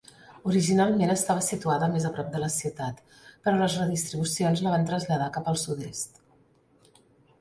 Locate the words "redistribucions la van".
3.83-4.89